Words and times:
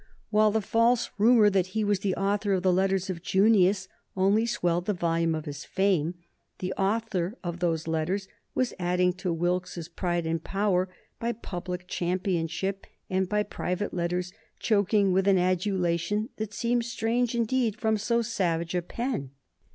While 0.31 0.49
the 0.49 0.61
false 0.63 1.11
rumor 1.19 1.51
that 1.51 1.67
he 1.77 1.83
was 1.83 1.99
the 1.99 2.15
author 2.15 2.53
of 2.53 2.63
"The 2.63 2.73
Letters 2.73 3.07
of 3.11 3.21
Junius" 3.21 3.87
only 4.17 4.47
swelled 4.47 4.87
the 4.87 4.95
volume 4.95 5.35
of 5.35 5.45
his 5.45 5.63
fame, 5.63 6.15
the 6.57 6.73
author 6.73 7.37
of 7.43 7.59
those 7.59 7.87
letters 7.87 8.27
was 8.55 8.73
adding 8.79 9.13
to 9.13 9.31
Wilkes's 9.31 9.87
pride 9.89 10.25
and 10.25 10.43
power 10.43 10.89
by 11.19 11.33
public 11.33 11.87
championship 11.87 12.87
and 13.11 13.29
by 13.29 13.43
private 13.43 13.93
letters, 13.93 14.33
choking 14.57 15.11
with 15.11 15.27
an 15.27 15.37
adulation 15.37 16.29
that 16.37 16.51
seems 16.51 16.91
strange 16.91 17.35
indeed 17.35 17.79
from 17.79 17.95
so 17.97 18.23
savage 18.23 18.73
a 18.73 18.81
pen. 18.81 19.29